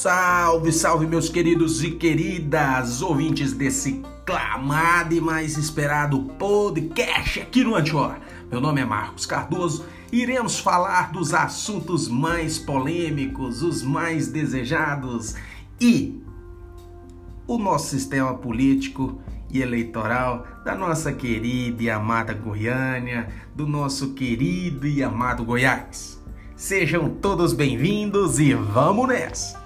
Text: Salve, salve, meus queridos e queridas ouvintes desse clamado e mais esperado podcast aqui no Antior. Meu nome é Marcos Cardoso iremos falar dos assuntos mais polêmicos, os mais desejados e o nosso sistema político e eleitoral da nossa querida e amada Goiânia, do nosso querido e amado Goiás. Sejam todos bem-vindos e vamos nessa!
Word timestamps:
Salve, 0.00 0.72
salve, 0.72 1.06
meus 1.06 1.28
queridos 1.28 1.84
e 1.84 1.90
queridas 1.90 3.02
ouvintes 3.02 3.52
desse 3.52 4.02
clamado 4.24 5.14
e 5.14 5.20
mais 5.20 5.58
esperado 5.58 6.22
podcast 6.38 7.40
aqui 7.40 7.62
no 7.62 7.74
Antior. 7.74 8.18
Meu 8.50 8.62
nome 8.62 8.80
é 8.80 8.84
Marcos 8.86 9.26
Cardoso 9.26 9.84
iremos 10.10 10.58
falar 10.58 11.12
dos 11.12 11.34
assuntos 11.34 12.08
mais 12.08 12.58
polêmicos, 12.58 13.62
os 13.62 13.82
mais 13.82 14.28
desejados 14.28 15.34
e 15.78 16.18
o 17.46 17.58
nosso 17.58 17.90
sistema 17.90 18.32
político 18.32 19.20
e 19.50 19.60
eleitoral 19.60 20.46
da 20.64 20.74
nossa 20.74 21.12
querida 21.12 21.82
e 21.82 21.90
amada 21.90 22.32
Goiânia, 22.32 23.28
do 23.54 23.66
nosso 23.66 24.14
querido 24.14 24.86
e 24.86 25.02
amado 25.02 25.44
Goiás. 25.44 26.18
Sejam 26.56 27.10
todos 27.16 27.52
bem-vindos 27.52 28.38
e 28.38 28.54
vamos 28.54 29.06
nessa! 29.06 29.59